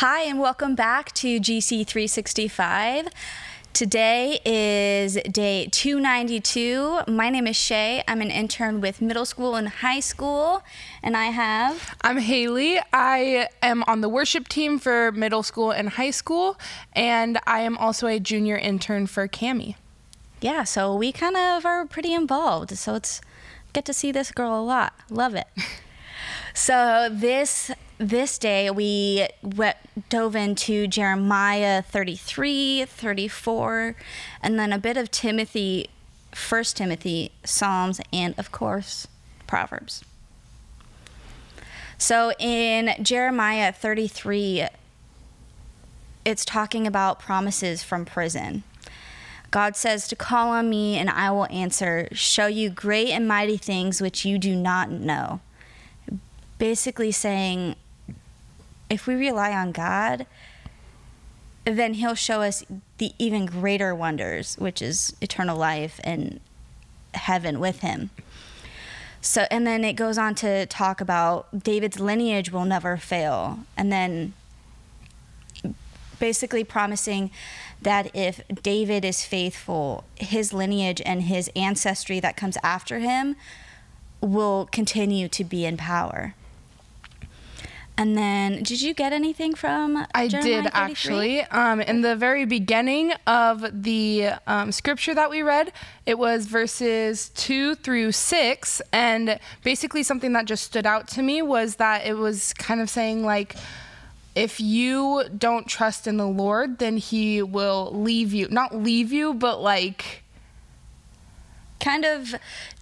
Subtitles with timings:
[0.00, 3.08] Hi, and welcome back to GC 365.
[3.74, 7.00] Today is day 292.
[7.06, 8.02] My name is Shay.
[8.08, 10.62] I'm an intern with middle school and high school,
[11.02, 11.94] and I have.
[12.00, 12.80] I'm Haley.
[12.94, 16.58] I am on the worship team for middle school and high school,
[16.94, 19.74] and I am also a junior intern for Cami.
[20.40, 22.70] Yeah, so we kind of are pretty involved.
[22.78, 23.20] So it's
[23.74, 24.94] get to see this girl a lot.
[25.10, 25.48] Love it.
[26.54, 29.76] so this this day we went,
[30.08, 33.94] dove into Jeremiah 33, 34,
[34.42, 35.90] and then a bit of Timothy,
[36.32, 39.06] First Timothy, Psalms, and of course,
[39.46, 40.02] Proverbs.
[41.98, 44.66] So in Jeremiah 33,
[46.24, 48.62] it's talking about promises from prison.
[49.50, 53.58] God says to call on me and I will answer, show you great and mighty
[53.58, 55.40] things which you do not know.
[56.56, 57.76] Basically saying,
[58.90, 60.26] if we rely on God,
[61.64, 62.64] then He'll show us
[62.98, 66.40] the even greater wonders, which is eternal life and
[67.14, 68.10] heaven with Him.
[69.22, 73.60] So, and then it goes on to talk about David's lineage will never fail.
[73.76, 74.32] And then
[76.18, 77.30] basically promising
[77.82, 83.36] that if David is faithful, his lineage and his ancestry that comes after him
[84.20, 86.34] will continue to be in power.
[88.00, 90.06] And then, did you get anything from?
[90.14, 90.72] I Jeremiah did 33?
[90.72, 91.40] actually.
[91.42, 95.70] Um, in the very beginning of the um, scripture that we read,
[96.06, 101.42] it was verses two through six, and basically something that just stood out to me
[101.42, 103.54] was that it was kind of saying like,
[104.34, 108.48] if you don't trust in the Lord, then He will leave you.
[108.48, 110.22] Not leave you, but like
[111.80, 112.34] kind of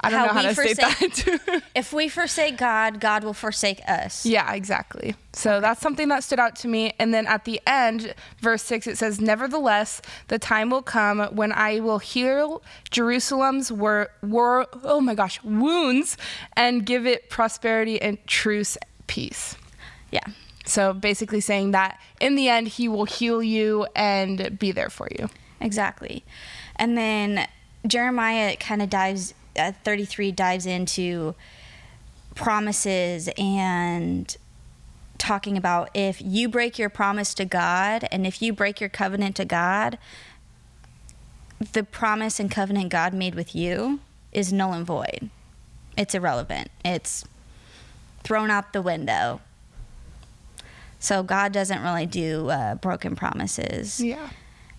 [0.00, 1.62] I don't know how to forsake, say that.
[1.74, 4.26] if we forsake God, God will forsake us.
[4.26, 5.14] Yeah, exactly.
[5.32, 5.60] So okay.
[5.60, 6.94] that's something that stood out to me.
[6.98, 11.52] And then at the end, verse 6, it says, Nevertheless, the time will come when
[11.52, 16.16] I will heal Jerusalem's wor- wor- oh my gosh, wounds
[16.54, 19.56] and give it prosperity and truce peace.
[20.10, 20.24] Yeah.
[20.66, 25.08] So basically saying that in the end, he will heal you and be there for
[25.18, 25.28] you.
[25.60, 26.24] Exactly.
[26.76, 27.46] And then
[27.86, 31.34] Jeremiah kind of dives, uh, 33 dives into
[32.34, 34.36] promises and
[35.18, 39.36] talking about if you break your promise to God and if you break your covenant
[39.36, 39.98] to God,
[41.72, 44.00] the promise and covenant God made with you
[44.32, 45.30] is null and void.
[45.96, 46.70] It's irrelevant.
[46.84, 47.24] It's
[48.22, 49.40] thrown out the window.
[50.98, 54.00] So God doesn't really do uh, broken promises.
[54.00, 54.28] Yeah.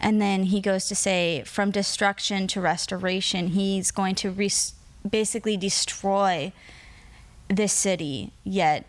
[0.00, 4.74] And then he goes to say, from destruction to restoration, he's going to res-
[5.08, 6.52] basically destroy
[7.48, 8.86] this city, yet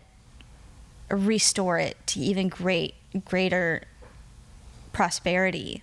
[1.10, 2.94] restore it to even great,
[3.26, 3.82] greater
[4.92, 5.82] prosperity.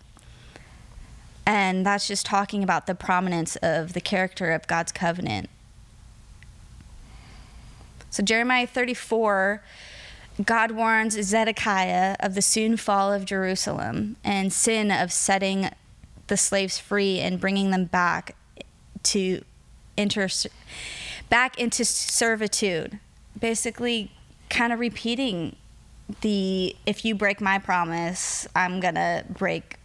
[1.45, 5.49] And that's just talking about the prominence of the character of God's covenant.
[8.09, 9.61] So, Jeremiah 34
[10.43, 15.69] God warns Zedekiah of the soon fall of Jerusalem and sin of setting
[16.27, 18.35] the slaves free and bringing them back
[19.03, 19.43] to
[19.97, 20.29] enter
[21.29, 22.99] back into servitude.
[23.39, 24.11] Basically,
[24.49, 25.55] kind of repeating
[26.21, 29.78] the if you break my promise, I'm to break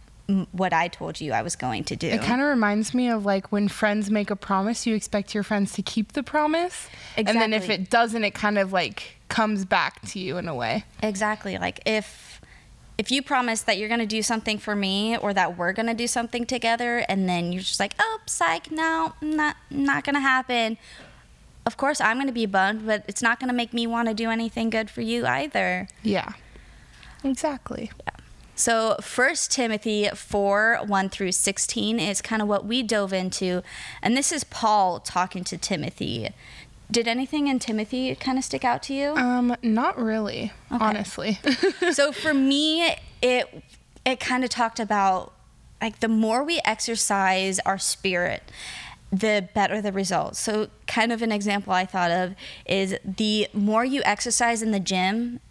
[0.51, 2.07] what I told you I was going to do.
[2.07, 5.43] It kind of reminds me of like when friends make a promise, you expect your
[5.43, 6.87] friends to keep the promise.
[7.15, 7.29] Exactly.
[7.29, 10.55] And then if it doesn't, it kind of like comes back to you in a
[10.55, 10.85] way.
[11.03, 11.57] Exactly.
[11.57, 12.41] Like if
[12.97, 15.87] if you promise that you're going to do something for me or that we're going
[15.87, 20.15] to do something together and then you're just like, "Oh, psych, no, not not going
[20.15, 20.77] to happen."
[21.65, 24.07] Of course, I'm going to be bummed, but it's not going to make me want
[24.07, 25.87] to do anything good for you either.
[26.03, 26.33] Yeah.
[27.23, 27.91] Exactly.
[28.05, 28.14] Yeah.
[28.55, 33.61] So, First Timothy 4 1 through 16 is kind of what we dove into.
[34.01, 36.29] And this is Paul talking to Timothy.
[36.89, 39.15] Did anything in Timothy kind of stick out to you?
[39.15, 40.83] Um, not really, okay.
[40.85, 41.39] honestly.
[41.91, 43.63] so for me, it
[44.05, 45.33] it kind of talked about
[45.81, 48.43] like the more we exercise our spirit,
[49.11, 50.39] the better the results.
[50.39, 52.35] So kind of an example I thought of
[52.65, 55.41] is the more you exercise in the gym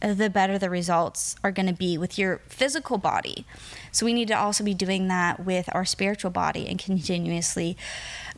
[0.00, 3.46] the better the results are going to be with your physical body.
[3.90, 7.76] So we need to also be doing that with our spiritual body and continuously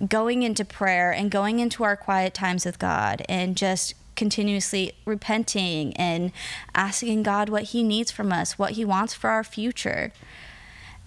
[0.07, 5.95] going into prayer and going into our quiet times with God and just continuously repenting
[5.97, 6.33] and
[6.75, 10.13] asking God what He needs from us, what He wants for our future.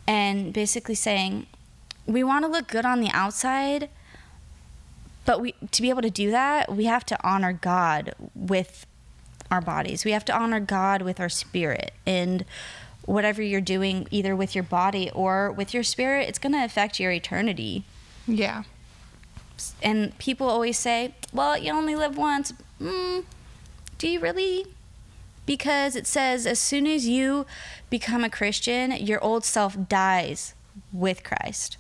[0.08, 1.48] And basically saying,
[2.06, 3.90] we want to look good on the outside,
[5.26, 8.88] but we to be able to do that, we have to honor God with
[9.52, 10.06] our bodies.
[10.06, 11.94] We have to honor God with our spirit.
[12.06, 12.46] And
[13.06, 17.00] whatever you're doing, either with your body or with your spirit, it's going to affect
[17.00, 17.84] your eternity.
[18.28, 18.64] Yeah.
[19.82, 22.54] And people always say, well, you only live once.
[22.80, 23.26] Mm,
[23.98, 24.66] do you really?
[25.46, 27.46] Because it says as soon as you
[27.90, 30.54] become a Christian, your old self dies
[30.94, 31.78] with Christ.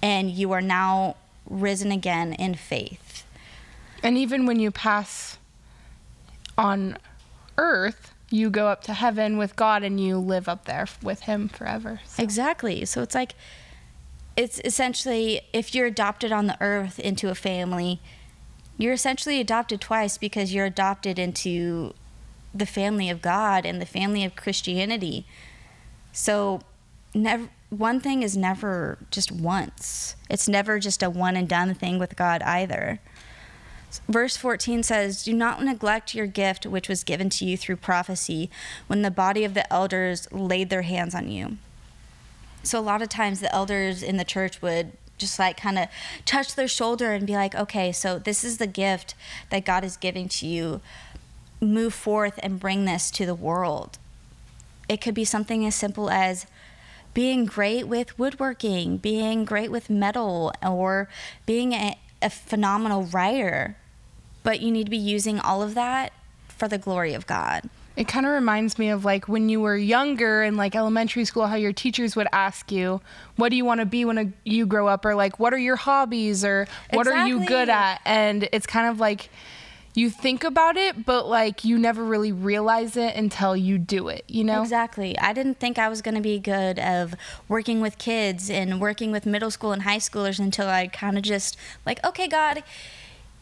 [0.00, 1.16] And you are now
[1.50, 3.24] risen again in faith.
[4.02, 5.37] And even when you pass
[6.58, 6.98] on
[7.56, 11.48] earth, you go up to heaven with God and you live up there with Him
[11.48, 12.00] forever.
[12.04, 12.22] So.
[12.22, 12.84] Exactly.
[12.84, 13.34] So it's like,
[14.36, 18.00] it's essentially if you're adopted on the earth into a family,
[18.76, 21.94] you're essentially adopted twice because you're adopted into
[22.54, 25.26] the family of God and the family of Christianity.
[26.12, 26.60] So,
[27.14, 30.16] never one thing is never just once.
[30.30, 33.00] It's never just a one and done thing with God either.
[34.08, 38.50] Verse 14 says, Do not neglect your gift which was given to you through prophecy
[38.86, 41.56] when the body of the elders laid their hands on you.
[42.62, 45.88] So, a lot of times the elders in the church would just like kind of
[46.24, 49.14] touch their shoulder and be like, Okay, so this is the gift
[49.50, 50.80] that God is giving to you.
[51.60, 53.98] Move forth and bring this to the world.
[54.88, 56.46] It could be something as simple as
[57.14, 61.08] being great with woodworking, being great with metal, or
[61.46, 63.76] being a, a phenomenal writer,
[64.42, 66.12] but you need to be using all of that
[66.48, 67.68] for the glory of God.
[67.96, 71.48] It kind of reminds me of like when you were younger in like elementary school,
[71.48, 73.00] how your teachers would ask you,
[73.34, 75.58] "What do you want to be when a, you grow up?" or like, "What are
[75.58, 77.32] your hobbies?" or "What exactly.
[77.32, 79.30] are you good at?" And it's kind of like
[79.94, 84.24] you think about it, but like you never really realize it until you do it,
[84.28, 84.62] you know?
[84.62, 85.18] Exactly.
[85.18, 87.14] I didn't think I was going to be good of
[87.48, 91.24] working with kids and working with middle school and high schoolers until I kind of
[91.24, 92.62] just like, okay, God,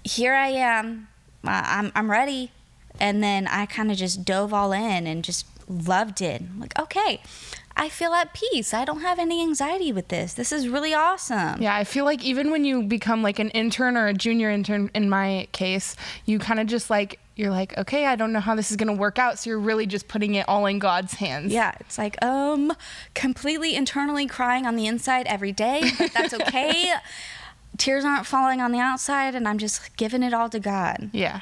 [0.05, 1.09] here I am.
[1.45, 2.51] I'm, I'm ready.
[2.99, 6.43] And then I kind of just dove all in and just loved it.
[6.59, 7.21] Like, okay,
[7.79, 8.73] I feel at peace.
[8.73, 10.33] I don't have any anxiety with this.
[10.33, 11.61] This is really awesome.
[11.61, 14.91] Yeah, I feel like even when you become like an intern or a junior intern,
[14.95, 15.95] in my case,
[16.25, 18.89] you kind of just like, you're like, okay, I don't know how this is going
[18.89, 19.39] to work out.
[19.39, 21.53] So you're really just putting it all in God's hands.
[21.53, 22.73] Yeah, it's like, um,
[23.13, 26.95] completely internally crying on the inside every day, but that's okay.
[27.77, 31.11] Tears aren't falling on the outside, and I'm just giving it all to God.
[31.13, 31.41] Yeah.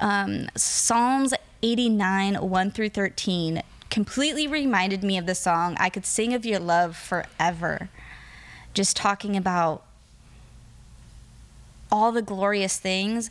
[0.00, 1.32] Um, Psalms
[1.62, 6.60] 89, 1 through 13 completely reminded me of the song I Could Sing of Your
[6.60, 7.88] Love Forever.
[8.74, 9.84] Just talking about
[11.90, 13.30] all the glorious things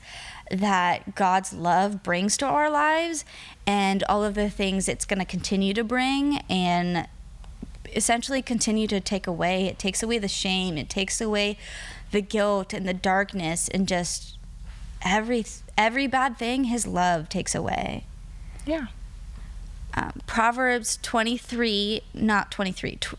[0.50, 3.26] that God's love brings to our lives
[3.68, 7.08] and all of the things it's going to continue to bring and
[7.96, 9.66] essentially continue to take away.
[9.66, 11.58] It takes away the shame, it takes away
[12.12, 14.38] the guilt and the darkness and just
[15.04, 15.46] every
[15.78, 18.06] every bad thing his love takes away.
[18.66, 18.88] Yeah
[19.96, 23.16] um, Proverbs 23, not 23, tw-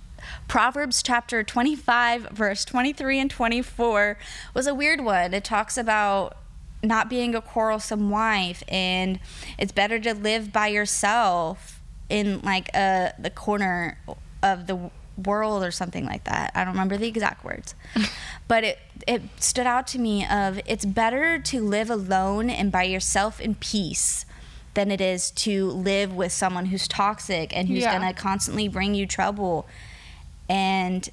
[0.48, 4.18] Proverbs chapter 25, verse 23 and 24
[4.54, 5.34] was a weird one.
[5.34, 6.36] It talks about
[6.82, 9.18] not being a quarrelsome wife and
[9.58, 13.98] it's better to live by yourself in like a, uh, the corner
[14.42, 14.90] of the
[15.24, 16.52] world or something like that.
[16.54, 17.74] I don't remember the exact words.
[18.48, 22.82] but it it stood out to me of it's better to live alone and by
[22.84, 24.26] yourself in peace
[24.76, 27.98] than it is to live with someone who's toxic and who's yeah.
[27.98, 29.66] going to constantly bring you trouble.
[30.50, 31.08] And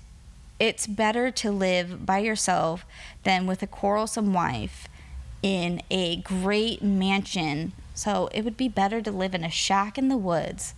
[0.59, 2.85] it's better to live by yourself
[3.23, 4.87] than with a quarrelsome wife
[5.41, 7.71] in a great mansion.
[7.95, 10.73] So it would be better to live in a shack in the woods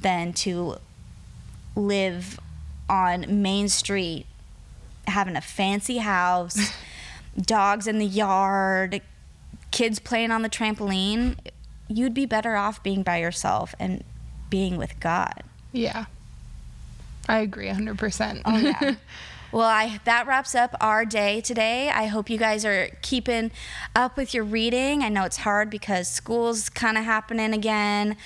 [0.00, 0.76] than to
[1.74, 2.38] live
[2.88, 4.26] on Main Street
[5.08, 6.72] having a fancy house,
[7.40, 9.00] dogs in the yard,
[9.72, 11.36] kids playing on the trampoline
[11.88, 14.04] you'd be better off being by yourself and
[14.50, 15.42] being with God.
[15.72, 16.06] Yeah.
[17.28, 18.42] I agree 100%.
[18.44, 18.94] Oh, yeah.
[19.52, 21.90] well, I that wraps up our day today.
[21.90, 23.50] I hope you guys are keeping
[23.94, 25.02] up with your reading.
[25.02, 28.16] I know it's hard because school's kind of happening again.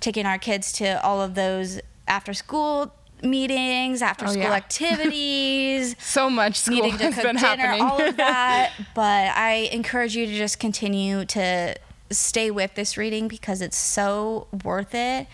[0.00, 4.52] Taking our kids to all of those after school meetings, after oh, school yeah.
[4.54, 5.94] activities.
[6.00, 7.82] so much school needing to cook dinner, happening.
[7.82, 8.72] all of that.
[8.94, 11.76] but I encourage you to just continue to
[12.10, 15.26] stay with this reading because it's so worth it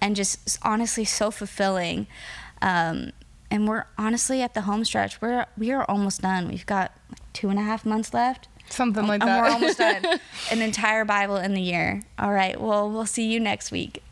[0.00, 2.06] and just honestly so fulfilling.
[2.62, 3.12] Um,
[3.50, 5.20] and we're honestly at the home stretch.
[5.20, 6.48] We're we are almost done.
[6.48, 8.48] We've got like two and a half months left.
[8.68, 9.42] Something like and that.
[9.42, 10.04] we're almost done.
[10.52, 12.04] An entire Bible in the year.
[12.18, 12.60] All right.
[12.60, 14.02] Well, we'll see you next week.